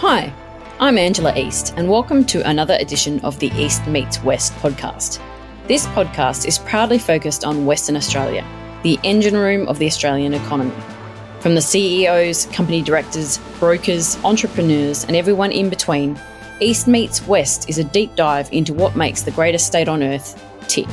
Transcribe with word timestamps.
Hi, 0.00 0.32
I'm 0.78 0.96
Angela 0.96 1.36
East, 1.36 1.74
and 1.76 1.86
welcome 1.86 2.24
to 2.24 2.48
another 2.48 2.74
edition 2.80 3.20
of 3.20 3.38
the 3.38 3.48
East 3.48 3.86
Meets 3.86 4.22
West 4.22 4.54
podcast. 4.54 5.20
This 5.66 5.84
podcast 5.88 6.48
is 6.48 6.58
proudly 6.58 6.98
focused 6.98 7.44
on 7.44 7.66
Western 7.66 7.96
Australia, 7.96 8.42
the 8.82 8.98
engine 9.04 9.36
room 9.36 9.68
of 9.68 9.78
the 9.78 9.84
Australian 9.84 10.32
economy. 10.32 10.72
From 11.40 11.54
the 11.54 11.60
CEOs, 11.60 12.46
company 12.46 12.80
directors, 12.80 13.36
brokers, 13.58 14.16
entrepreneurs, 14.24 15.04
and 15.04 15.16
everyone 15.16 15.52
in 15.52 15.68
between, 15.68 16.18
East 16.60 16.88
Meets 16.88 17.26
West 17.26 17.68
is 17.68 17.76
a 17.76 17.84
deep 17.84 18.16
dive 18.16 18.50
into 18.52 18.72
what 18.72 18.96
makes 18.96 19.20
the 19.20 19.32
greatest 19.32 19.66
state 19.66 19.86
on 19.86 20.02
earth 20.02 20.42
tick. 20.66 20.88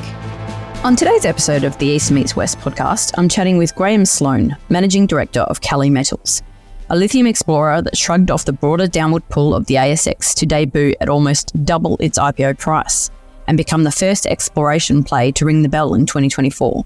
On 0.84 0.98
today's 0.98 1.24
episode 1.24 1.64
of 1.64 1.78
the 1.78 1.88
East 1.88 2.12
Meets 2.12 2.36
West 2.36 2.60
podcast, 2.60 3.14
I'm 3.18 3.30
chatting 3.30 3.58
with 3.58 3.74
Graeme 3.74 4.04
Sloan, 4.04 4.58
Managing 4.68 5.08
Director 5.08 5.44
of 5.44 5.62
Kali 5.62 5.89
Metals, 5.89 6.44
a 6.89 6.95
lithium 6.95 7.27
explorer 7.27 7.81
that 7.81 7.97
shrugged 7.97 8.31
off 8.31 8.45
the 8.45 8.54
broader 8.54 8.87
downward 8.87 9.27
pull 9.29 9.54
of 9.54 9.65
the 9.65 9.75
ASX 9.75 10.33
to 10.36 10.45
debut 10.45 10.93
at 11.01 11.09
almost 11.09 11.51
double 11.65 11.97
its 12.00 12.18
IPO 12.18 12.57
price 12.57 13.09
and 13.47 13.57
become 13.57 13.83
the 13.83 13.91
first 13.91 14.25
exploration 14.25 15.04
play 15.04 15.31
to 15.33 15.45
ring 15.45 15.64
the 15.64 15.69
bell 15.69 15.93
in 15.93 16.05
2024. 16.05 16.86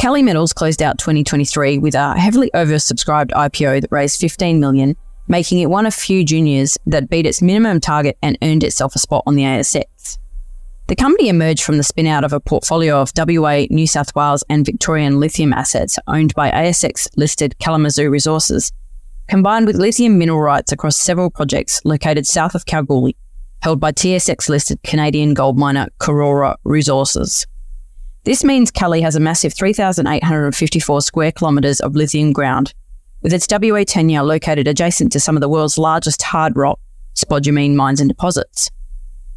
Kali 0.00 0.22
Metals 0.22 0.52
closed 0.52 0.82
out 0.82 0.98
2023 0.98 1.78
with 1.78 1.94
a 1.94 2.18
heavily 2.18 2.50
oversubscribed 2.54 3.30
IPO 3.30 3.82
that 3.82 3.92
raised 3.92 4.20
15 4.20 4.58
million, 4.58 4.96
making 5.28 5.58
it 5.58 5.66
one 5.66 5.86
of 5.86 5.94
few 5.94 6.24
juniors 6.24 6.78
that 6.86 7.10
beat 7.10 7.26
its 7.26 7.42
minimum 7.42 7.80
target 7.80 8.16
and 8.22 8.38
earned 8.42 8.64
itself 8.64 8.94
a 8.94 8.98
spot 8.98 9.22
on 9.26 9.34
the 9.34 9.42
ASX. 9.42 10.18
The 10.88 10.96
company 10.96 11.28
emerged 11.28 11.62
from 11.62 11.76
the 11.76 11.84
spin 11.84 12.06
out 12.06 12.24
of 12.24 12.32
a 12.32 12.40
portfolio 12.40 13.00
of 13.00 13.12
WA, 13.16 13.66
New 13.70 13.86
South 13.86 14.14
Wales, 14.14 14.44
and 14.48 14.66
Victorian 14.66 15.20
lithium 15.20 15.52
assets 15.52 15.98
owned 16.06 16.34
by 16.34 16.50
ASX 16.50 17.08
listed 17.16 17.56
Kalamazoo 17.60 18.10
Resources, 18.10 18.72
combined 19.28 19.66
with 19.66 19.76
lithium 19.76 20.18
mineral 20.18 20.40
rights 20.40 20.72
across 20.72 20.96
several 20.96 21.30
projects 21.30 21.80
located 21.84 22.26
south 22.26 22.54
of 22.54 22.66
Kalgoorlie, 22.66 23.16
held 23.62 23.80
by 23.80 23.92
TSX 23.92 24.48
listed 24.48 24.82
Canadian 24.82 25.34
gold 25.34 25.58
miner 25.58 25.88
Karora 26.00 26.56
Resources. 26.64 27.46
This 28.24 28.44
means 28.44 28.70
Kali 28.70 29.00
has 29.00 29.16
a 29.16 29.20
massive 29.20 29.54
3,854 29.54 31.00
square 31.02 31.32
kilometres 31.32 31.80
of 31.80 31.96
lithium 31.96 32.32
ground, 32.32 32.72
with 33.22 33.32
its 33.32 33.46
WA 33.50 33.84
tenure 33.84 34.22
located 34.22 34.68
adjacent 34.68 35.12
to 35.12 35.20
some 35.20 35.36
of 35.36 35.40
the 35.40 35.48
world's 35.48 35.78
largest 35.78 36.22
hard 36.22 36.56
rock 36.56 36.78
spodumene 37.14 37.74
mines 37.74 38.00
and 38.00 38.08
deposits. 38.08 38.70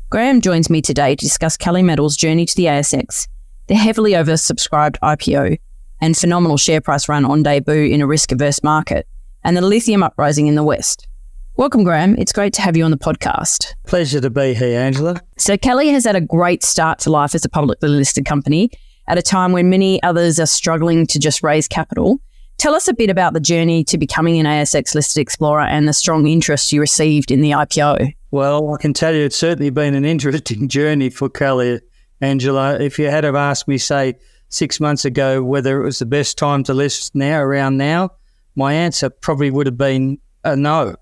Graeme 0.09 0.41
joins 0.41 0.69
me 0.69 0.81
today 0.81 1.15
to 1.15 1.25
discuss 1.25 1.57
Kali 1.57 1.83
Metals' 1.83 2.15
journey 2.15 2.45
to 2.45 2.55
the 2.55 2.65
ASX, 2.65 3.27
the 3.67 3.75
heavily 3.75 4.11
oversubscribed 4.11 4.97
IPO, 5.01 5.59
and 5.99 6.15
phenomenal 6.15 6.57
share 6.57 6.81
price 6.81 7.09
run 7.09 7.25
on 7.25 7.43
debut 7.43 7.91
in 7.91 8.01
a 8.01 8.07
risk 8.07 8.31
averse 8.31 8.61
market, 8.63 9.07
and 9.45 9.55
the 9.55 9.61
lithium 9.61 10.03
uprising 10.03 10.47
in 10.47 10.55
the 10.55 10.63
West. 10.63 11.07
Welcome, 11.55 11.85
Graeme. 11.85 12.17
It's 12.17 12.33
great 12.33 12.51
to 12.53 12.61
have 12.61 12.75
you 12.75 12.83
on 12.83 12.91
the 12.91 12.97
podcast. 12.97 13.75
Pleasure 13.85 14.19
to 14.19 14.29
be 14.29 14.55
here, 14.55 14.77
Angela. 14.77 15.21
So, 15.37 15.55
Kali 15.55 15.87
has 15.89 16.03
had 16.03 16.15
a 16.15 16.21
great 16.21 16.63
start 16.63 16.99
to 16.99 17.11
life 17.11 17.33
as 17.33 17.45
a 17.45 17.49
publicly 17.49 17.87
listed 17.87 18.25
company 18.25 18.71
at 19.07 19.17
a 19.17 19.21
time 19.21 19.53
when 19.53 19.69
many 19.69 20.01
others 20.03 20.39
are 20.39 20.47
struggling 20.47 21.05
to 21.07 21.19
just 21.19 21.43
raise 21.43 21.67
capital. 21.67 22.19
Tell 22.57 22.73
us 22.73 22.87
a 22.87 22.93
bit 22.93 23.09
about 23.09 23.33
the 23.33 23.39
journey 23.39 23.83
to 23.85 23.97
becoming 23.97 24.39
an 24.39 24.47
ASX 24.47 24.95
listed 24.95 25.21
explorer 25.21 25.61
and 25.61 25.87
the 25.87 25.93
strong 25.93 26.27
interest 26.27 26.73
you 26.73 26.81
received 26.81 27.29
in 27.29 27.41
the 27.41 27.51
IPO. 27.51 28.13
Well, 28.31 28.73
I 28.73 28.77
can 28.81 28.93
tell 28.93 29.13
you 29.13 29.25
it's 29.25 29.37
certainly 29.37 29.69
been 29.69 29.93
an 29.93 30.05
interesting 30.13 30.67
journey 30.67 31.09
for 31.09 31.29
Kali, 31.29 31.81
Angela. 32.19 32.79
If 32.79 32.97
you 32.97 33.11
had 33.11 33.23
have 33.23 33.35
asked 33.35 33.67
me, 33.67 33.77
say, 33.77 34.15
six 34.49 34.79
months 34.79 35.05
ago 35.05 35.43
whether 35.43 35.81
it 35.81 35.85
was 35.85 35.99
the 35.99 36.05
best 36.05 36.37
time 36.37 36.63
to 36.63 36.73
list 36.73 37.13
now, 37.13 37.39
around 37.39 37.77
now, 37.77 38.09
my 38.55 38.73
answer 38.73 39.09
probably 39.09 39.51
would 39.51 39.67
have 39.67 39.77
been 39.77 40.19
a 40.43 40.55
no. 40.55 40.95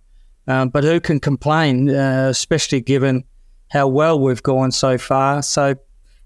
Um, 0.47 0.69
but 0.69 0.83
who 0.83 0.99
can 0.99 1.19
complain, 1.19 1.89
uh, 1.89 2.27
especially 2.29 2.81
given 2.81 3.23
how 3.71 3.87
well 3.87 4.19
we've 4.19 4.43
gone 4.43 4.71
so 4.71 4.97
far? 4.97 5.41
So 5.41 5.75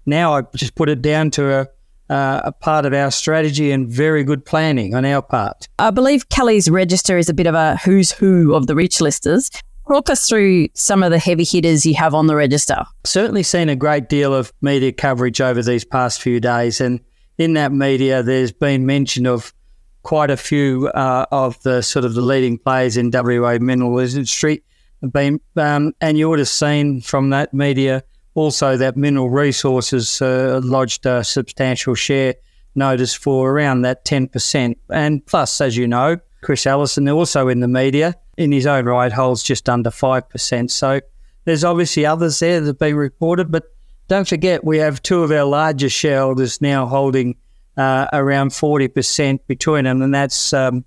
now 0.06 0.34
I 0.34 0.42
just 0.56 0.74
put 0.74 0.88
it 0.88 1.02
down 1.02 1.30
to 1.32 1.60
a, 1.60 1.68
uh, 2.12 2.40
a 2.44 2.52
part 2.52 2.86
of 2.86 2.94
our 2.94 3.10
strategy 3.10 3.70
and 3.70 3.88
very 3.88 4.24
good 4.24 4.44
planning 4.44 4.94
on 4.94 5.04
our 5.04 5.22
part. 5.22 5.68
I 5.78 5.90
believe 5.90 6.28
Kali's 6.30 6.68
register 6.68 7.18
is 7.18 7.28
a 7.28 7.34
bit 7.34 7.46
of 7.46 7.54
a 7.54 7.76
who's 7.76 8.10
who 8.10 8.54
of 8.54 8.66
the 8.66 8.74
rich 8.74 9.00
listers. 9.00 9.50
Walk 9.86 10.10
us 10.10 10.28
through 10.28 10.68
some 10.74 11.02
of 11.02 11.10
the 11.10 11.18
heavy 11.18 11.44
hitters 11.44 11.86
you 11.86 11.94
have 11.94 12.14
on 12.14 12.26
the 12.26 12.36
register. 12.36 12.84
Certainly 13.04 13.44
seen 13.44 13.68
a 13.68 13.76
great 13.76 14.08
deal 14.08 14.34
of 14.34 14.52
media 14.60 14.92
coverage 14.92 15.40
over 15.40 15.62
these 15.62 15.84
past 15.84 16.20
few 16.20 16.40
days. 16.40 16.80
And 16.80 17.00
in 17.38 17.54
that 17.54 17.72
media, 17.72 18.22
there's 18.22 18.52
been 18.52 18.84
mention 18.84 19.26
of 19.26 19.54
quite 20.02 20.30
a 20.30 20.36
few 20.36 20.88
uh, 20.88 21.26
of 21.30 21.60
the 21.62 21.82
sort 21.82 22.04
of 22.04 22.14
the 22.14 22.20
leading 22.20 22.58
players 22.58 22.96
in 22.96 23.10
WA 23.12 23.58
mineral 23.60 23.98
industry. 23.98 24.62
Have 25.02 25.12
been, 25.12 25.40
um, 25.56 25.92
and 26.00 26.18
you 26.18 26.28
would 26.28 26.40
have 26.40 26.48
seen 26.48 27.00
from 27.00 27.30
that 27.30 27.54
media 27.54 28.02
also 28.34 28.76
that 28.76 28.96
Mineral 28.96 29.30
Resources 29.30 30.22
uh, 30.22 30.60
lodged 30.62 31.06
a 31.06 31.22
substantial 31.24 31.94
share 31.94 32.34
notice 32.74 33.14
for 33.14 33.50
around 33.50 33.82
that 33.82 34.04
10%. 34.04 34.76
And 34.90 35.26
plus, 35.26 35.60
as 35.60 35.76
you 35.76 35.86
know, 35.86 36.18
Chris 36.42 36.66
Ellison, 36.66 37.08
also 37.08 37.48
in 37.48 37.60
the 37.60 37.68
media, 37.68 38.14
in 38.36 38.52
his 38.52 38.66
own 38.66 38.86
right, 38.86 39.12
holds 39.12 39.42
just 39.42 39.68
under 39.68 39.90
5%. 39.90 40.70
So 40.70 41.00
there's 41.44 41.64
obviously 41.64 42.06
others 42.06 42.38
there 42.38 42.60
that 42.60 42.66
have 42.66 42.78
been 42.78 42.96
reported, 42.96 43.50
but 43.50 43.64
don't 44.06 44.28
forget 44.28 44.64
we 44.64 44.78
have 44.78 45.02
two 45.02 45.22
of 45.22 45.30
our 45.30 45.44
largest 45.44 45.96
shareholders 45.96 46.60
now 46.60 46.86
holding 46.86 47.36
uh, 47.78 48.08
around 48.12 48.50
40% 48.50 49.40
between 49.46 49.84
them, 49.84 50.02
and 50.02 50.14
that's 50.14 50.52
um, 50.52 50.84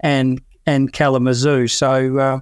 and, 0.00 0.40
and 0.66 0.92
Kalamazoo. 0.92 1.66
So, 1.66 2.18
uh, 2.18 2.40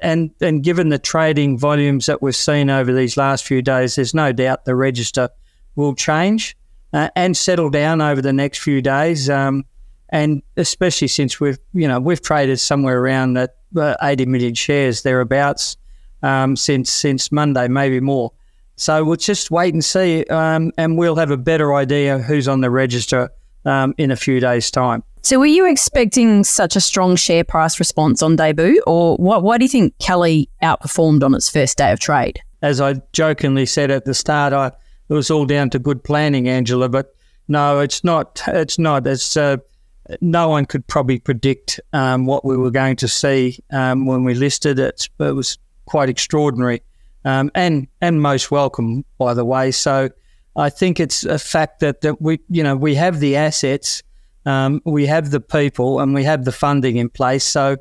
and, 0.00 0.30
and 0.40 0.62
given 0.62 0.88
the 0.88 0.98
trading 0.98 1.58
volumes 1.58 2.06
that 2.06 2.22
we've 2.22 2.34
seen 2.34 2.70
over 2.70 2.92
these 2.92 3.16
last 3.16 3.44
few 3.44 3.60
days, 3.60 3.96
there's 3.96 4.14
no 4.14 4.32
doubt 4.32 4.64
the 4.64 4.74
register 4.74 5.28
will 5.76 5.94
change 5.94 6.56
uh, 6.92 7.10
and 7.16 7.36
settle 7.36 7.68
down 7.68 8.00
over 8.00 8.22
the 8.22 8.32
next 8.32 8.60
few 8.60 8.80
days. 8.80 9.28
Um, 9.28 9.64
and 10.10 10.42
especially 10.56 11.08
since 11.08 11.40
we've 11.40 11.58
you 11.72 11.86
know 11.86 12.00
we've 12.00 12.20
traded 12.20 12.58
somewhere 12.58 12.98
around 12.98 13.34
that 13.34 13.56
uh, 13.76 13.94
80 14.02 14.26
million 14.26 14.54
shares 14.54 15.02
thereabouts 15.02 15.76
um, 16.22 16.56
since 16.56 16.90
since 16.90 17.32
Monday, 17.32 17.68
maybe 17.68 18.00
more. 18.00 18.32
So 18.80 19.04
we'll 19.04 19.16
just 19.16 19.50
wait 19.50 19.74
and 19.74 19.84
see, 19.84 20.24
um, 20.30 20.72
and 20.78 20.96
we'll 20.96 21.16
have 21.16 21.30
a 21.30 21.36
better 21.36 21.74
idea 21.74 22.18
who's 22.18 22.48
on 22.48 22.62
the 22.62 22.70
register 22.70 23.30
um, 23.66 23.94
in 23.98 24.10
a 24.10 24.16
few 24.16 24.40
days' 24.40 24.70
time. 24.70 25.02
So, 25.20 25.38
were 25.38 25.44
you 25.44 25.70
expecting 25.70 26.44
such 26.44 26.76
a 26.76 26.80
strong 26.80 27.14
share 27.16 27.44
price 27.44 27.78
response 27.78 28.22
on 28.22 28.36
debut, 28.36 28.82
or 28.86 29.18
what, 29.18 29.42
why 29.42 29.58
do 29.58 29.66
you 29.66 29.68
think 29.68 29.92
Kali 29.98 30.48
outperformed 30.62 31.22
on 31.22 31.34
its 31.34 31.50
first 31.50 31.76
day 31.76 31.92
of 31.92 32.00
trade? 32.00 32.40
As 32.62 32.80
I 32.80 33.02
jokingly 33.12 33.66
said 33.66 33.90
at 33.90 34.06
the 34.06 34.14
start, 34.14 34.54
I, 34.54 34.68
it 35.10 35.12
was 35.12 35.30
all 35.30 35.44
down 35.44 35.68
to 35.70 35.78
good 35.78 36.02
planning, 36.02 36.48
Angela. 36.48 36.88
But 36.88 37.14
no, 37.48 37.80
it's 37.80 38.02
not. 38.02 38.42
It's 38.46 38.78
not. 38.78 39.06
It's 39.06 39.36
uh, 39.36 39.58
no 40.22 40.48
one 40.48 40.64
could 40.64 40.86
probably 40.86 41.18
predict 41.18 41.80
um, 41.92 42.24
what 42.24 42.46
we 42.46 42.56
were 42.56 42.70
going 42.70 42.96
to 42.96 43.08
see 43.08 43.58
um, 43.72 44.06
when 44.06 44.24
we 44.24 44.32
listed 44.32 44.78
it. 44.78 45.06
It 45.18 45.34
was 45.34 45.58
quite 45.84 46.08
extraordinary 46.08 46.80
um, 47.24 47.50
and 47.54 47.86
and 48.00 48.22
most 48.22 48.50
welcome, 48.50 49.04
by 49.18 49.34
the 49.34 49.44
way. 49.44 49.70
So 49.70 50.10
I 50.56 50.70
think 50.70 51.00
it's 51.00 51.24
a 51.24 51.38
fact 51.38 51.80
that, 51.80 52.00
that 52.00 52.20
we 52.20 52.40
you 52.48 52.62
know 52.62 52.76
we 52.76 52.94
have 52.94 53.20
the 53.20 53.36
assets, 53.36 54.02
um, 54.46 54.80
we 54.84 55.06
have 55.06 55.30
the 55.30 55.40
people, 55.40 56.00
and 56.00 56.14
we 56.14 56.24
have 56.24 56.44
the 56.44 56.52
funding 56.52 56.96
in 56.96 57.08
place. 57.08 57.44
So 57.44 57.76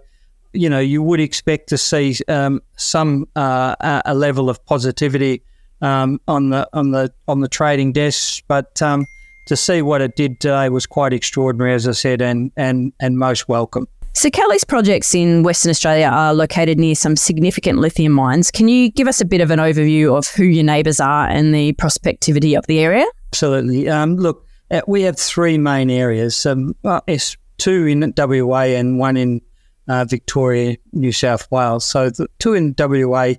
you 0.54 0.70
know 0.70 0.80
you 0.80 1.02
would 1.04 1.20
expect 1.20 1.70
to 1.70 1.78
see 1.78 2.16
um, 2.28 2.62
some 2.78 3.28
uh, 3.36 4.02
a 4.06 4.14
level 4.14 4.50
of 4.50 4.64
positivity 4.66 5.44
um, 5.82 6.20
on 6.28 6.50
the 6.50 6.68
on 6.74 6.92
the 6.92 7.14
on 7.28 7.40
the 7.40 7.50
trading 7.50 7.94
desks, 7.94 8.42
but 8.48 8.76
to 8.76 9.56
see 9.56 9.82
what 9.82 10.00
it 10.00 10.16
did 10.16 10.40
today 10.40 10.70
was 10.70 10.86
quite 10.86 11.12
extraordinary, 11.12 11.74
as 11.74 11.88
I 11.88 11.94
said, 11.94 12.22
and 12.22 12.52
and 12.56 12.94
and 13.00 13.18
most 13.18 13.50
welcome. 13.50 13.88
So 14.14 14.30
Kali's 14.30 14.64
projects 14.64 15.16
in 15.16 15.44
Western 15.44 15.70
Australia 15.70 16.08
are 16.08 16.34
located 16.34 16.78
near 16.78 16.96
some 16.96 17.16
significant 17.16 17.80
lithium 17.80 18.12
mines. 18.12 18.52
Can 18.52 18.68
you 18.68 18.92
give 18.92 19.08
us 19.08 19.22
a 19.22 19.26
bit 19.26 19.40
of 19.40 19.52
an 19.52 19.60
overview 19.60 20.18
of 20.18 20.28
who 20.28 20.44
your 20.44 20.64
neighbours 20.64 21.00
are 21.00 21.28
and 21.28 21.54
the 21.54 21.74
prospectivity 21.74 22.58
of 22.58 22.66
the 22.68 22.80
area? 22.80 23.06
Absolutely. 23.32 23.88
Um, 23.88 24.18
look, 24.18 24.46
uh, 24.72 24.82
we 24.88 25.04
have 25.04 25.18
three 25.18 25.58
main 25.58 25.90
areas. 25.90 26.46
Um, 26.46 26.76
yes, 27.08 27.38
two 27.58 27.86
in 27.86 28.14
WA 28.18 28.62
and 28.62 29.00
one 29.00 29.16
in 29.16 29.42
uh, 29.88 30.06
Victoria, 30.06 30.78
New 30.92 31.12
South 31.12 31.50
Wales. 31.52 31.86
So 31.86 32.10
the 32.10 32.28
two 32.40 32.54
in 32.54 32.76
WA 32.78 33.34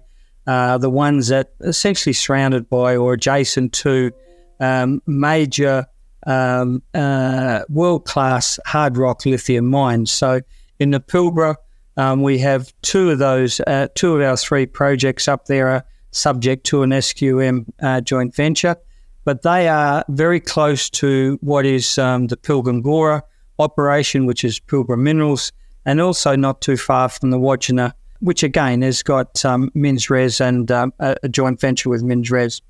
are 0.46 0.78
the 0.78 0.90
ones 0.90 1.28
that 1.28 1.52
are 1.60 1.68
essentially 1.68 2.12
surrounded 2.12 2.68
by 2.68 2.96
or 2.96 3.14
adjacent 3.14 3.72
to 3.74 4.12
um, 4.60 5.02
major 5.06 5.86
um, 6.26 6.82
uh, 6.94 7.62
world 7.68 8.04
class 8.04 8.58
hard 8.66 8.96
rock 8.96 9.24
lithium 9.26 9.66
mines. 9.66 10.10
So 10.10 10.40
in 10.80 10.90
the 10.90 11.00
Pilbara, 11.00 11.54
um, 11.96 12.22
we 12.22 12.38
have 12.38 12.72
two 12.82 13.10
of 13.10 13.18
those, 13.18 13.60
uh, 13.66 13.88
two 13.94 14.16
of 14.16 14.22
our 14.22 14.36
three 14.36 14.66
projects 14.66 15.28
up 15.28 15.46
there 15.46 15.68
are 15.68 15.84
subject 16.10 16.64
to 16.66 16.82
an 16.82 16.90
SQM 16.90 17.66
uh, 17.80 18.00
joint 18.00 18.34
venture, 18.34 18.76
but 19.24 19.42
they 19.42 19.68
are 19.68 20.04
very 20.08 20.40
close 20.40 20.90
to 20.90 21.38
what 21.42 21.64
is 21.64 21.98
um, 21.98 22.26
the 22.26 22.36
Pilgangoora 22.36 23.22
operation, 23.58 24.26
which 24.26 24.42
is 24.42 24.58
Pilbara 24.58 24.98
Minerals, 24.98 25.52
and 25.84 26.00
also 26.00 26.34
not 26.34 26.60
too 26.60 26.76
far 26.76 27.08
from 27.08 27.30
the 27.30 27.38
Wodgina 27.38 27.92
which 28.20 28.42
again 28.42 28.82
has 28.82 29.02
got 29.02 29.44
um, 29.44 29.70
MinRes 29.74 30.40
and 30.40 30.70
um, 30.70 30.92
a, 30.98 31.16
a, 31.22 31.28
joint 31.28 31.60
venture 31.60 31.88
with 31.88 32.02
MinRes. 32.02 32.60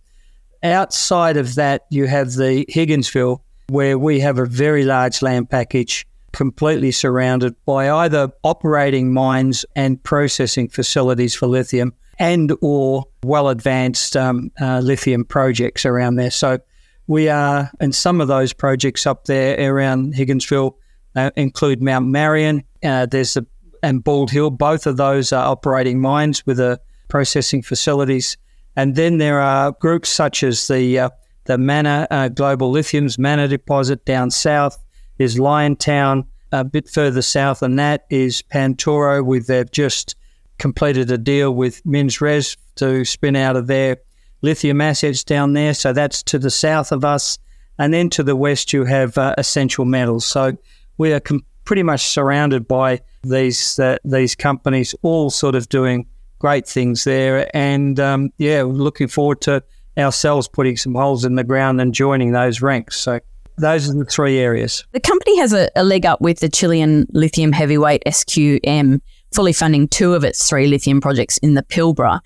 Outside 0.62 1.36
of 1.36 1.56
that, 1.56 1.86
you 1.90 2.06
have 2.06 2.32
the 2.32 2.64
Higginsville, 2.66 3.40
where 3.68 3.98
we 3.98 4.20
have 4.20 4.38
a 4.38 4.46
very 4.46 4.84
large 4.84 5.22
land 5.22 5.50
package 5.50 6.06
completely 6.32 6.90
surrounded 6.90 7.54
by 7.64 7.90
either 7.90 8.30
operating 8.42 9.12
mines 9.12 9.64
and 9.76 10.02
processing 10.02 10.68
facilities 10.68 11.34
for 11.34 11.46
lithium 11.46 11.92
and 12.18 12.52
or 12.60 13.04
well 13.24 13.48
advanced 13.48 14.16
um, 14.16 14.50
uh, 14.60 14.80
lithium 14.80 15.24
projects 15.24 15.84
around 15.84 16.16
there. 16.16 16.30
So 16.30 16.58
we 17.06 17.28
are, 17.28 17.70
and 17.80 17.94
some 17.94 18.20
of 18.20 18.28
those 18.28 18.52
projects 18.52 19.06
up 19.06 19.24
there 19.24 19.58
around 19.72 20.14
Higginsville 20.14 20.74
uh, 21.16 21.30
include 21.36 21.82
Mount 21.82 22.06
Marion. 22.06 22.62
Uh, 22.84 23.06
there's 23.06 23.36
a, 23.36 23.44
and 23.82 24.04
Bald 24.04 24.30
Hill. 24.30 24.50
Both 24.50 24.86
of 24.86 24.96
those 24.96 25.32
are 25.32 25.46
operating 25.46 26.00
mines 26.00 26.46
with 26.46 26.60
a 26.60 26.78
processing 27.08 27.62
facilities. 27.62 28.36
And 28.76 28.94
then 28.94 29.18
there 29.18 29.40
are 29.40 29.72
groups 29.72 30.10
such 30.10 30.42
as 30.42 30.68
the 30.68 30.98
uh, 31.00 31.10
the 31.46 31.58
Manna 31.58 32.06
uh, 32.10 32.28
Global 32.28 32.70
Lithium's 32.70 33.18
Manna 33.18 33.48
deposit 33.48 34.04
down 34.04 34.30
south 34.30 34.78
is 35.20 35.36
Liontown. 35.36 36.24
A 36.50 36.64
bit 36.64 36.88
further 36.88 37.22
south 37.22 37.60
than 37.60 37.76
that 37.76 38.06
is 38.10 38.42
Pantoro, 38.42 39.24
with 39.24 39.46
they've 39.46 39.70
just 39.70 40.16
completed 40.58 41.10
a 41.12 41.18
deal 41.18 41.52
with 41.54 41.84
MinRes 41.84 42.56
to 42.76 43.04
spin 43.04 43.36
out 43.36 43.54
of 43.54 43.68
their 43.68 43.98
lithium 44.42 44.80
assets 44.80 45.22
down 45.22 45.52
there. 45.52 45.74
So 45.74 45.92
that's 45.92 46.24
to 46.24 46.38
the 46.38 46.50
south 46.50 46.90
of 46.90 47.04
us. 47.04 47.38
And 47.78 47.94
then 47.94 48.10
to 48.10 48.22
the 48.22 48.34
west, 48.34 48.72
you 48.72 48.84
have 48.84 49.16
uh, 49.16 49.34
Essential 49.38 49.84
Metals. 49.84 50.24
So 50.24 50.56
we 50.98 51.12
are 51.12 51.20
com- 51.20 51.44
pretty 51.64 51.82
much 51.82 52.00
surrounded 52.00 52.66
by 52.66 53.00
these 53.22 53.78
uh, 53.78 53.98
these 54.04 54.34
companies, 54.34 54.94
all 55.02 55.30
sort 55.30 55.54
of 55.54 55.68
doing 55.68 56.06
great 56.38 56.66
things 56.66 57.04
there. 57.04 57.54
And 57.54 58.00
um, 58.00 58.30
yeah, 58.38 58.62
looking 58.62 59.08
forward 59.08 59.40
to 59.42 59.62
ourselves 59.96 60.48
putting 60.48 60.76
some 60.76 60.94
holes 60.94 61.24
in 61.24 61.36
the 61.36 61.44
ground 61.44 61.80
and 61.80 61.94
joining 61.94 62.32
those 62.32 62.60
ranks. 62.60 62.96
So 62.96 63.20
those 63.60 63.88
are 63.88 63.94
the 63.94 64.04
three 64.04 64.38
areas. 64.38 64.84
The 64.92 65.00
company 65.00 65.38
has 65.38 65.52
a, 65.52 65.70
a 65.76 65.84
leg 65.84 66.06
up 66.06 66.20
with 66.20 66.40
the 66.40 66.48
Chilean 66.48 67.06
lithium 67.12 67.52
heavyweight 67.52 68.02
SQM, 68.06 69.00
fully 69.32 69.52
funding 69.52 69.88
two 69.88 70.14
of 70.14 70.24
its 70.24 70.48
three 70.48 70.66
lithium 70.66 71.00
projects 71.00 71.38
in 71.38 71.54
the 71.54 71.62
Pilbara. 71.62 72.20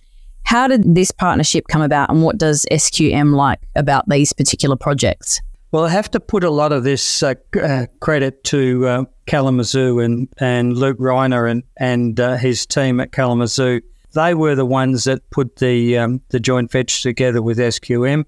How 0.44 0.68
did 0.68 0.94
this 0.94 1.10
partnership 1.10 1.66
come 1.68 1.82
about, 1.82 2.10
and 2.10 2.22
what 2.22 2.38
does 2.38 2.66
SQM 2.70 3.34
like 3.34 3.60
about 3.74 4.08
these 4.08 4.32
particular 4.32 4.76
projects? 4.76 5.40
Well, 5.72 5.84
I 5.84 5.88
have 5.88 6.10
to 6.12 6.20
put 6.20 6.44
a 6.44 6.50
lot 6.50 6.70
of 6.70 6.84
this 6.84 7.22
uh, 7.22 7.34
uh, 7.60 7.86
credit 8.00 8.44
to 8.44 8.86
uh, 8.86 9.04
Kalamazoo 9.26 9.98
and, 10.00 10.28
and 10.38 10.76
Luke 10.76 10.98
Reinehr 10.98 11.50
and, 11.50 11.64
and 11.78 12.20
uh, 12.20 12.36
his 12.36 12.64
team 12.66 13.00
at 13.00 13.10
Kalamazoo. 13.10 13.80
They 14.14 14.34
were 14.34 14.54
the 14.54 14.66
ones 14.66 15.04
that 15.04 15.28
put 15.30 15.56
the 15.56 15.98
um, 15.98 16.20
the 16.28 16.38
joint 16.38 16.70
venture 16.70 17.02
together 17.02 17.42
with 17.42 17.58
SQM 17.58 18.24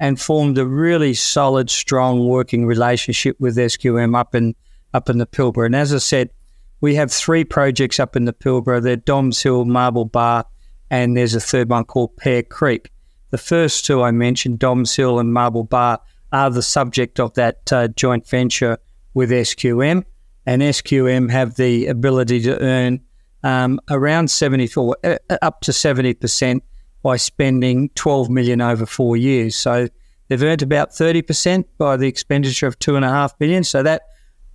and 0.00 0.18
formed 0.18 0.56
a 0.56 0.66
really 0.66 1.12
solid, 1.12 1.70
strong 1.70 2.26
working 2.26 2.66
relationship 2.66 3.36
with 3.38 3.56
SQM 3.56 4.18
up 4.18 4.34
in 4.34 4.56
up 4.92 5.08
in 5.08 5.18
the 5.18 5.26
Pilbara. 5.26 5.66
And 5.66 5.76
as 5.76 5.94
I 5.94 5.98
said, 5.98 6.30
we 6.80 6.96
have 6.96 7.12
three 7.12 7.44
projects 7.44 8.00
up 8.00 8.16
in 8.16 8.24
the 8.24 8.32
Pilbara. 8.32 8.82
They're 8.82 8.96
Doms 8.96 9.40
Hill, 9.40 9.66
Marble 9.66 10.06
Bar, 10.06 10.46
and 10.90 11.16
there's 11.16 11.36
a 11.36 11.40
third 11.40 11.68
one 11.68 11.84
called 11.84 12.16
Pear 12.16 12.42
Creek. 12.42 12.90
The 13.30 13.38
first 13.38 13.86
two 13.86 14.02
I 14.02 14.10
mentioned, 14.10 14.58
Doms 14.58 14.96
Hill 14.96 15.20
and 15.20 15.32
Marble 15.32 15.62
Bar, 15.62 16.00
are 16.32 16.50
the 16.50 16.62
subject 16.62 17.20
of 17.20 17.34
that 17.34 17.72
uh, 17.72 17.88
joint 17.88 18.26
venture 18.26 18.78
with 19.14 19.30
SQM, 19.30 20.04
and 20.46 20.62
SQM 20.62 21.30
have 21.30 21.56
the 21.56 21.86
ability 21.86 22.40
to 22.42 22.60
earn 22.60 23.00
um, 23.42 23.80
around 23.90 24.30
74, 24.30 24.96
uh, 25.04 25.16
up 25.42 25.60
to 25.62 25.72
70% 25.72 26.62
by 27.02 27.16
spending 27.16 27.90
12 27.94 28.30
million 28.30 28.60
over 28.60 28.86
four 28.86 29.16
years. 29.16 29.56
So 29.56 29.88
they've 30.28 30.42
earned 30.42 30.62
about 30.62 30.90
30% 30.90 31.64
by 31.78 31.96
the 31.96 32.06
expenditure 32.06 32.66
of 32.66 32.78
two 32.78 32.96
and 32.96 33.04
a 33.04 33.08
half 33.08 33.38
billion. 33.38 33.64
So 33.64 33.82
that 33.82 34.02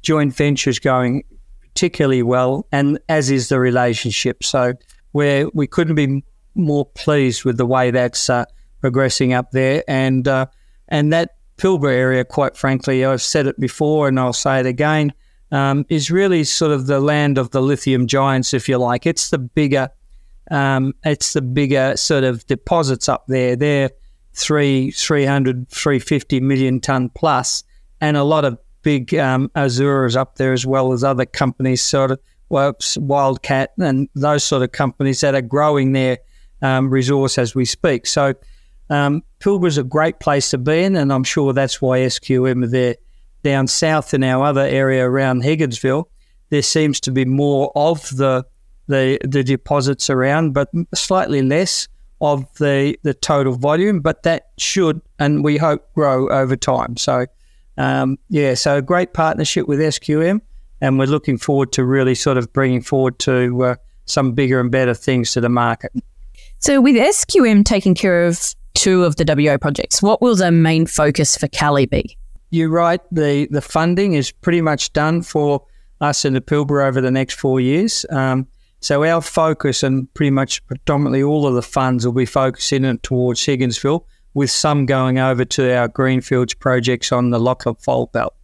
joint 0.01 0.35
venture 0.35 0.69
is 0.69 0.79
going 0.79 1.23
particularly 1.61 2.23
well, 2.23 2.67
and 2.71 2.99
as 3.09 3.29
is 3.29 3.49
the 3.49 3.59
relationship. 3.59 4.43
So 4.43 4.73
where 5.11 5.47
we 5.53 5.67
couldn't 5.67 5.95
be 5.95 6.23
more 6.55 6.85
pleased 6.85 7.43
with 7.43 7.57
the 7.57 7.65
way 7.65 7.91
that's 7.91 8.29
uh, 8.29 8.45
progressing 8.79 9.33
up 9.33 9.51
there, 9.51 9.83
and 9.87 10.27
uh, 10.27 10.45
and 10.87 11.11
that 11.11 11.35
Pilbara 11.57 11.93
area, 11.93 12.25
quite 12.25 12.57
frankly, 12.57 13.05
I've 13.05 13.21
said 13.21 13.47
it 13.47 13.59
before 13.59 14.07
and 14.07 14.19
I'll 14.19 14.33
say 14.33 14.59
it 14.59 14.65
again, 14.65 15.13
um, 15.51 15.85
is 15.89 16.11
really 16.11 16.43
sort 16.43 16.71
of 16.71 16.87
the 16.87 16.99
land 16.99 17.37
of 17.37 17.51
the 17.51 17.61
lithium 17.61 18.07
giants, 18.07 18.53
if 18.53 18.67
you 18.67 18.77
like. 18.77 19.05
It's 19.05 19.29
the 19.29 19.37
bigger, 19.37 19.89
um, 20.51 20.93
it's 21.03 21.33
the 21.33 21.41
bigger 21.41 21.97
sort 21.97 22.23
of 22.23 22.45
deposits 22.47 23.09
up 23.09 23.25
there. 23.27 23.55
They're 23.55 23.91
three, 24.33 24.91
300, 24.91 25.69
350 25.69 26.39
million 26.41 26.79
ton 26.79 27.09
plus, 27.09 27.63
and 28.01 28.17
a 28.17 28.23
lot 28.23 28.45
of 28.45 28.57
big 28.81 29.15
um, 29.15 29.49
Azuras 29.55 30.15
up 30.15 30.35
there 30.35 30.53
as 30.53 30.65
well 30.65 30.93
as 30.93 31.03
other 31.03 31.25
companies, 31.25 31.81
sort 31.81 32.11
of 32.11 32.19
well, 32.49 32.75
Wildcat 32.97 33.73
and 33.79 34.07
those 34.13 34.43
sort 34.43 34.61
of 34.61 34.71
companies 34.71 35.21
that 35.21 35.33
are 35.33 35.41
growing 35.41 35.93
their 35.93 36.19
um, 36.61 36.89
resource 36.89 37.37
as 37.37 37.55
we 37.55 37.65
speak. 37.65 38.05
So 38.05 38.35
um, 38.89 39.23
a 39.45 39.83
great 39.83 40.19
place 40.19 40.51
to 40.51 40.57
be 40.57 40.83
in, 40.83 40.95
and 40.95 41.11
I'm 41.11 41.23
sure 41.23 41.53
that's 41.53 41.81
why 41.81 41.99
SQM 41.99 42.63
are 42.63 42.67
there. 42.67 42.95
Down 43.43 43.67
south 43.67 44.15
in 44.15 44.23
our 44.23 44.43
other 44.43 44.61
area 44.61 45.07
around 45.07 45.43
Higginsville, 45.43 46.05
there 46.49 46.63
seems 46.63 46.99
to 47.01 47.11
be 47.11 47.25
more 47.25 47.71
of 47.75 48.09
the 48.17 48.43
the, 48.87 49.19
the 49.23 49.43
deposits 49.43 50.09
around, 50.09 50.53
but 50.53 50.69
slightly 50.93 51.41
less 51.41 51.87
of 52.21 52.45
the, 52.57 52.97
the 53.03 53.13
total 53.13 53.53
volume. 53.53 53.99
But 53.99 54.23
that 54.23 54.49
should, 54.57 55.01
and 55.19 55.43
we 55.43 55.57
hope, 55.57 55.91
grow 55.93 56.29
over 56.29 56.55
time. 56.55 56.97
So, 56.97 57.25
um, 57.77 58.17
yeah, 58.29 58.53
so 58.53 58.77
a 58.77 58.81
great 58.81 59.13
partnership 59.13 59.67
with 59.67 59.79
SQM, 59.79 60.41
and 60.81 60.99
we're 60.99 61.07
looking 61.07 61.37
forward 61.37 61.71
to 61.73 61.83
really 61.83 62.15
sort 62.15 62.37
of 62.37 62.51
bringing 62.53 62.81
forward 62.81 63.19
to 63.19 63.63
uh, 63.63 63.75
some 64.05 64.33
bigger 64.33 64.59
and 64.59 64.71
better 64.71 64.93
things 64.93 65.31
to 65.33 65.41
the 65.41 65.49
market. 65.49 65.91
So, 66.59 66.79
with 66.79 66.95
SQM 66.95 67.65
taking 67.65 67.95
care 67.95 68.25
of 68.25 68.55
two 68.75 69.03
of 69.03 69.15
the 69.15 69.25
WO 69.25 69.57
projects. 69.57 70.01
What 70.01 70.21
will 70.21 70.35
the 70.35 70.51
main 70.51 70.85
focus 70.85 71.35
for 71.35 71.47
Kali 71.47 71.87
be? 71.87 72.15
You're 72.51 72.69
right. 72.69 73.01
The 73.11 73.47
the 73.49 73.61
funding 73.61 74.13
is 74.13 74.31
pretty 74.31 74.61
much 74.61 74.93
done 74.93 75.23
for 75.23 75.65
us 76.01 76.25
in 76.25 76.33
the 76.33 76.41
Pilbara 76.41 76.87
over 76.87 77.01
the 77.01 77.09
next 77.09 77.39
four 77.39 77.59
years. 77.59 78.05
Um, 78.11 78.47
so 78.85 79.03
our 79.03 79.19
focus 79.19 79.81
and 79.81 80.13
pretty 80.13 80.29
much 80.29 80.63
predominantly 80.67 81.23
all 81.23 81.47
of 81.47 81.55
the 81.55 81.63
funds 81.63 82.05
will 82.05 82.13
be 82.13 82.27
focusing 82.27 82.85
in 82.85 82.99
towards 82.99 83.41
Higginsville, 83.41 84.05
with 84.35 84.51
some 84.51 84.85
going 84.85 85.17
over 85.17 85.43
to 85.43 85.75
our 85.75 85.87
greenfields 85.87 86.53
projects 86.53 87.11
on 87.11 87.31
the 87.31 87.39
Lachlan 87.39 87.77
Fold 87.79 88.11
Belt. 88.11 88.35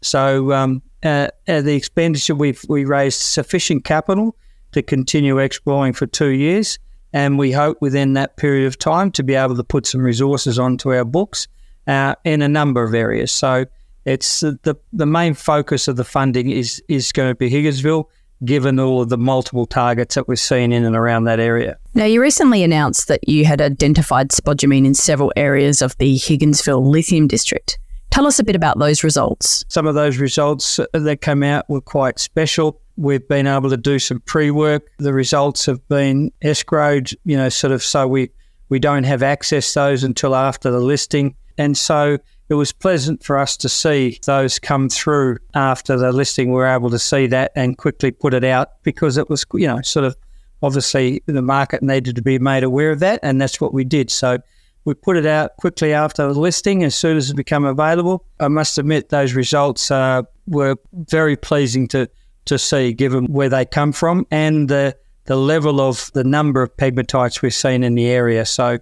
So 0.00 0.52
um, 0.52 0.82
uh, 1.02 1.30
uh, 1.48 1.62
the 1.62 1.74
expenditure 1.74 2.36
we've 2.36 2.64
we 2.68 2.84
raised 2.84 3.20
sufficient 3.20 3.82
capital 3.82 4.36
to 4.70 4.82
continue 4.82 5.38
exploring 5.38 5.94
for 5.94 6.06
two 6.06 6.28
years 6.28 6.78
and 7.12 7.36
we 7.36 7.50
hope 7.50 7.78
within 7.80 8.12
that 8.12 8.36
period 8.36 8.68
of 8.68 8.78
time 8.78 9.10
to 9.10 9.24
be 9.24 9.34
able 9.34 9.56
to 9.56 9.64
put 9.64 9.84
some 9.84 10.02
resources 10.02 10.60
onto 10.60 10.94
our 10.94 11.04
books 11.04 11.48
uh, 11.88 12.14
in 12.22 12.40
a 12.40 12.48
number 12.48 12.84
of 12.84 12.94
areas. 12.94 13.32
So 13.32 13.64
it's 14.04 14.44
uh, 14.44 14.52
the 14.62 14.76
the 14.92 15.06
main 15.06 15.34
focus 15.34 15.88
of 15.88 15.96
the 15.96 16.04
funding 16.04 16.50
is 16.50 16.80
is 16.86 17.10
going 17.10 17.32
to 17.32 17.34
be 17.34 17.50
Higginsville, 17.50 18.04
given 18.44 18.78
all 18.78 19.02
of 19.02 19.08
the 19.08 19.18
multiple 19.18 19.66
targets 19.66 20.14
that 20.14 20.28
we're 20.28 20.36
seeing 20.36 20.72
in 20.72 20.84
and 20.84 20.94
around 20.94 21.24
that 21.24 21.40
area. 21.40 21.78
Now, 21.94 22.04
you 22.04 22.20
recently 22.20 22.62
announced 22.62 23.08
that 23.08 23.28
you 23.28 23.44
had 23.44 23.60
identified 23.60 24.30
spodumene 24.30 24.86
in 24.86 24.94
several 24.94 25.32
areas 25.36 25.82
of 25.82 25.96
the 25.98 26.16
Higginsville 26.16 26.84
lithium 26.84 27.26
district. 27.26 27.78
Tell 28.10 28.26
us 28.26 28.38
a 28.38 28.44
bit 28.44 28.56
about 28.56 28.78
those 28.78 29.04
results. 29.04 29.64
Some 29.68 29.86
of 29.86 29.94
those 29.94 30.18
results 30.18 30.80
that 30.92 31.20
came 31.20 31.42
out 31.42 31.68
were 31.68 31.80
quite 31.80 32.18
special. 32.18 32.80
We've 32.96 33.26
been 33.28 33.46
able 33.46 33.70
to 33.70 33.76
do 33.76 33.98
some 33.98 34.20
pre-work. 34.20 34.88
The 34.98 35.12
results 35.12 35.66
have 35.66 35.86
been 35.88 36.32
escrowed, 36.42 37.14
you 37.24 37.36
know, 37.36 37.48
sort 37.48 37.72
of 37.72 37.82
so 37.82 38.08
we 38.08 38.30
we 38.70 38.78
don't 38.78 39.04
have 39.04 39.22
access 39.22 39.72
those 39.72 40.04
until 40.04 40.34
after 40.34 40.70
the 40.70 40.80
listing. 40.80 41.34
And 41.56 41.76
so 41.76 42.18
it 42.48 42.54
was 42.54 42.72
pleasant 42.72 43.22
for 43.22 43.38
us 43.38 43.56
to 43.58 43.68
see 43.68 44.18
those 44.24 44.58
come 44.58 44.88
through 44.88 45.38
after 45.54 45.96
the 45.96 46.12
listing. 46.12 46.48
We 46.48 46.54
were 46.54 46.66
able 46.66 46.90
to 46.90 46.98
see 46.98 47.26
that 47.26 47.52
and 47.54 47.76
quickly 47.76 48.10
put 48.10 48.32
it 48.32 48.44
out 48.44 48.82
because 48.82 49.18
it 49.18 49.28
was, 49.28 49.44
you 49.52 49.66
know, 49.66 49.82
sort 49.82 50.06
of 50.06 50.16
obviously 50.62 51.22
the 51.26 51.42
market 51.42 51.82
needed 51.82 52.16
to 52.16 52.22
be 52.22 52.38
made 52.38 52.64
aware 52.64 52.90
of 52.90 53.00
that, 53.00 53.20
and 53.22 53.40
that's 53.40 53.60
what 53.60 53.74
we 53.74 53.84
did. 53.84 54.10
So 54.10 54.38
we 54.84 54.94
put 54.94 55.16
it 55.16 55.26
out 55.26 55.56
quickly 55.58 55.92
after 55.92 56.26
the 56.26 56.40
listing 56.40 56.84
as 56.84 56.94
soon 56.94 57.16
as 57.16 57.30
it 57.30 57.36
became 57.36 57.64
available. 57.64 58.24
I 58.40 58.48
must 58.48 58.78
admit 58.78 59.10
those 59.10 59.34
results 59.34 59.90
uh, 59.90 60.22
were 60.46 60.76
very 60.92 61.36
pleasing 61.36 61.86
to 61.88 62.08
to 62.46 62.58
see, 62.58 62.94
given 62.94 63.26
where 63.26 63.50
they 63.50 63.66
come 63.66 63.92
from 63.92 64.26
and 64.30 64.68
the 64.68 64.96
the 65.26 65.36
level 65.36 65.82
of 65.82 66.10
the 66.14 66.24
number 66.24 66.62
of 66.62 66.74
pegmatites 66.78 67.42
we've 67.42 67.52
seen 67.52 67.84
in 67.84 67.94
the 67.94 68.06
area. 68.06 68.46
So 68.46 68.78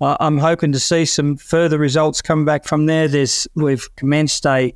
I'm 0.00 0.38
hoping 0.38 0.72
to 0.72 0.78
see 0.78 1.04
some 1.04 1.36
further 1.36 1.78
results 1.78 2.22
come 2.22 2.44
back 2.44 2.64
from 2.64 2.86
there. 2.86 3.08
There's 3.08 3.48
we've 3.54 3.88
commenced 3.96 4.46
a 4.46 4.74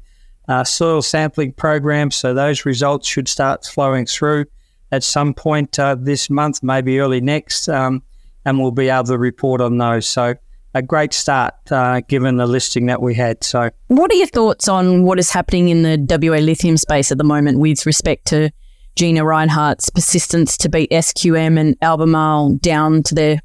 uh, 0.49 0.65
soil 0.65 1.03
sampling 1.03 1.53
program, 1.53 2.11
so 2.11 2.35
those 2.35 2.65
results 2.65 3.07
should 3.07 3.29
start 3.29 3.65
flowing 3.65 4.07
through. 4.07 4.47
at 4.91 5.03
some 5.03 5.33
point 5.33 5.79
uh, 5.79 5.97
this 5.99 6.29
month, 6.29 6.63
maybe 6.63 6.99
early 6.99 7.21
next, 7.21 7.69
um, 7.69 8.03
and 8.45 8.61
we'll 8.61 8.73
be 8.73 8.89
able 8.89 9.05
to 9.05 9.17
report 9.17 9.61
on 9.61 9.79
those. 9.79 10.07
So 10.07 10.35
a 10.75 10.83
great 10.83 11.13
start 11.13 11.55
uh, 11.71 12.01
given 12.01 12.37
the 12.37 12.47
listing 12.47 12.87
that 12.87 13.01
we 13.03 13.15
had. 13.15 13.45
So, 13.45 13.71
what 13.89 14.11
are 14.11 14.17
your 14.17 14.27
thoughts 14.27 14.69
on 14.69 15.05
what 15.05 15.19
is 15.19 15.31
happening 15.31 15.69
in 15.69 15.83
the 15.83 15.99
WA 16.09 16.39
lithium 16.39 16.77
space 16.77 17.13
at 17.13 17.19
the 17.19 17.25
moment 17.25 17.59
with 17.59 17.85
respect 17.87 18.27
to 18.29 18.51
Gina 18.97 19.23
Rinehart's 19.23 19.91
persistence 19.91 20.57
to 20.59 20.69
beat 20.69 20.91
SQM 20.91 21.59
and 21.59 21.77
Albemarle 21.83 22.57
down 22.57 23.03
to 23.05 23.15
their 23.15 23.41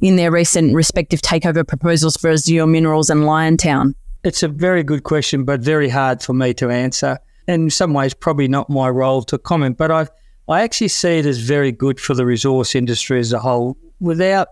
in 0.00 0.16
their 0.16 0.30
recent 0.30 0.74
respective 0.74 1.20
takeover 1.20 1.66
proposals 1.66 2.16
for 2.16 2.30
Azure 2.30 2.66
Minerals 2.66 3.10
and 3.10 3.22
Liontown? 3.22 3.94
It's 4.22 4.42
a 4.42 4.48
very 4.48 4.82
good 4.82 5.02
question, 5.02 5.44
but 5.44 5.60
very 5.60 5.88
hard 5.88 6.22
for 6.22 6.32
me 6.32 6.54
to 6.54 6.70
answer. 6.70 7.18
In 7.46 7.68
some 7.70 7.92
ways, 7.92 8.14
probably 8.14 8.48
not 8.48 8.70
my 8.70 8.88
role 8.88 9.22
to 9.24 9.38
comment, 9.38 9.76
but 9.76 9.90
I 9.90 10.08
I 10.48 10.62
actually 10.62 10.88
see 10.88 11.18
it 11.18 11.26
as 11.26 11.38
very 11.38 11.72
good 11.72 11.98
for 11.98 12.14
the 12.14 12.26
resource 12.26 12.74
industry 12.74 13.18
as 13.18 13.32
a 13.32 13.38
whole. 13.38 13.76
Without 14.00 14.48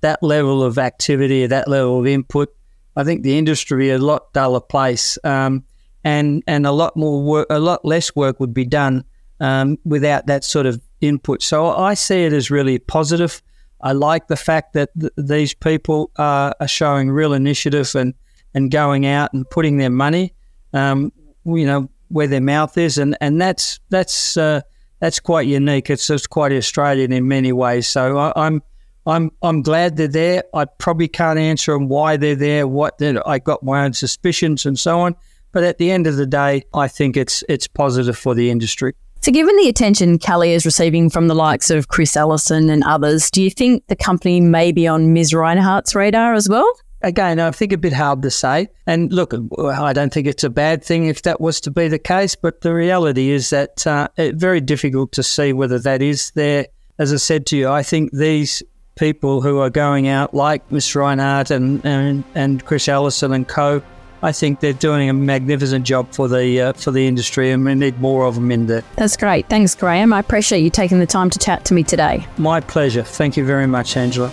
that 0.00 0.22
level 0.22 0.62
of 0.62 0.78
activity, 0.78 1.46
that 1.46 1.68
level 1.68 2.00
of 2.00 2.06
input, 2.06 2.54
I 2.96 3.04
think 3.04 3.22
the 3.22 3.36
industry 3.36 3.90
a 3.90 3.98
lot 3.98 4.32
duller 4.32 4.60
place, 4.60 5.18
um, 5.24 5.64
and 6.02 6.42
and 6.46 6.66
a 6.66 6.72
lot 6.72 6.96
more 6.96 7.22
work, 7.22 7.46
a 7.50 7.58
lot 7.58 7.84
less 7.84 8.14
work 8.14 8.40
would 8.40 8.54
be 8.54 8.64
done 8.64 9.04
um, 9.40 9.78
without 9.84 10.26
that 10.26 10.44
sort 10.44 10.66
of 10.66 10.80
input. 11.00 11.42
So 11.42 11.68
I 11.68 11.94
see 11.94 12.24
it 12.24 12.32
as 12.32 12.50
really 12.50 12.78
positive. 12.78 13.42
I 13.84 13.92
like 13.92 14.28
the 14.28 14.36
fact 14.36 14.72
that 14.72 14.88
th- 14.98 15.12
these 15.16 15.52
people 15.52 16.10
are, 16.16 16.54
are, 16.58 16.66
showing 16.66 17.10
real 17.10 17.34
initiative 17.34 17.94
and, 17.94 18.14
and 18.54 18.70
going 18.70 19.04
out 19.04 19.34
and 19.34 19.48
putting 19.50 19.76
their 19.76 19.90
money, 19.90 20.32
um, 20.72 21.12
you 21.44 21.66
know, 21.66 21.90
where 22.08 22.26
their 22.26 22.40
mouth 22.40 22.78
is, 22.78 22.96
and 22.96 23.16
and 23.20 23.40
that's 23.40 23.78
that's 23.90 24.36
uh, 24.38 24.62
that's 25.00 25.20
quite 25.20 25.46
unique. 25.46 25.90
It's 25.90 26.06
just 26.06 26.30
quite 26.30 26.52
Australian 26.52 27.12
in 27.12 27.28
many 27.28 27.52
ways. 27.52 27.86
So 27.86 28.16
I, 28.16 28.32
I'm 28.36 28.62
I'm 29.06 29.30
I'm 29.42 29.60
glad 29.60 29.96
they're 29.96 30.08
there. 30.08 30.44
I 30.54 30.64
probably 30.64 31.08
can't 31.08 31.38
answer 31.38 31.72
them 31.72 31.88
why 31.88 32.16
they're 32.16 32.34
there. 32.34 32.66
What 32.66 33.00
I 33.26 33.38
got 33.38 33.62
my 33.62 33.84
own 33.84 33.92
suspicions 33.92 34.64
and 34.64 34.78
so 34.78 35.00
on. 35.00 35.14
But 35.52 35.62
at 35.62 35.78
the 35.78 35.90
end 35.90 36.06
of 36.06 36.16
the 36.16 36.26
day, 36.26 36.64
I 36.72 36.88
think 36.88 37.16
it's 37.16 37.44
it's 37.48 37.66
positive 37.68 38.16
for 38.16 38.34
the 38.34 38.50
industry. 38.50 38.94
So, 39.24 39.32
given 39.32 39.56
the 39.56 39.70
attention 39.70 40.18
Kali 40.18 40.52
is 40.52 40.66
receiving 40.66 41.08
from 41.08 41.28
the 41.28 41.34
likes 41.34 41.70
of 41.70 41.88
Chris 41.88 42.14
Ellison 42.14 42.68
and 42.68 42.84
others, 42.84 43.30
do 43.30 43.42
you 43.42 43.48
think 43.48 43.86
the 43.86 43.96
company 43.96 44.38
may 44.38 44.70
be 44.70 44.86
on 44.86 45.14
Ms. 45.14 45.32
Rinehart's 45.32 45.94
radar 45.94 46.34
as 46.34 46.46
well? 46.46 46.70
Again, 47.00 47.40
I 47.40 47.50
think 47.50 47.72
a 47.72 47.78
bit 47.78 47.94
hard 47.94 48.20
to 48.20 48.30
say. 48.30 48.68
And 48.86 49.10
look, 49.10 49.32
I 49.58 49.94
don't 49.94 50.12
think 50.12 50.26
it's 50.26 50.44
a 50.44 50.50
bad 50.50 50.84
thing 50.84 51.06
if 51.06 51.22
that 51.22 51.40
was 51.40 51.58
to 51.62 51.70
be 51.70 51.88
the 51.88 51.98
case, 51.98 52.34
but 52.34 52.60
the 52.60 52.74
reality 52.74 53.30
is 53.30 53.48
that 53.48 53.86
uh, 53.86 54.08
it's 54.18 54.38
very 54.38 54.60
difficult 54.60 55.12
to 55.12 55.22
see 55.22 55.54
whether 55.54 55.78
that 55.78 56.02
is 56.02 56.30
there. 56.32 56.66
As 56.98 57.10
I 57.10 57.16
said 57.16 57.46
to 57.46 57.56
you, 57.56 57.70
I 57.70 57.82
think 57.82 58.12
these 58.12 58.62
people 58.94 59.40
who 59.40 59.58
are 59.60 59.70
going 59.70 60.06
out, 60.06 60.34
like 60.34 60.70
Ms. 60.70 60.88
Rinehart 60.88 61.50
and, 61.50 61.82
and, 61.86 62.24
and 62.34 62.62
Chris 62.62 62.88
Ellison 62.88 63.32
and 63.32 63.48
co., 63.48 63.82
I 64.24 64.32
think 64.32 64.60
they're 64.60 64.72
doing 64.72 65.10
a 65.10 65.12
magnificent 65.12 65.84
job 65.84 66.10
for 66.10 66.28
the 66.28 66.60
uh, 66.60 66.72
for 66.72 66.90
the 66.90 67.06
industry, 67.06 67.50
and 67.50 67.62
we 67.62 67.74
need 67.74 68.00
more 68.00 68.24
of 68.24 68.36
them 68.36 68.50
in 68.50 68.66
there. 68.66 68.82
That's 68.96 69.18
great. 69.18 69.50
Thanks, 69.50 69.74
Graeme. 69.74 70.14
I 70.14 70.18
appreciate 70.18 70.60
you 70.60 70.70
taking 70.70 70.98
the 70.98 71.06
time 71.06 71.28
to 71.28 71.38
chat 71.38 71.66
to 71.66 71.74
me 71.74 71.82
today. 71.82 72.26
My 72.38 72.60
pleasure. 72.60 73.02
Thank 73.02 73.36
you 73.36 73.44
very 73.44 73.66
much, 73.66 73.98
Angela. 73.98 74.32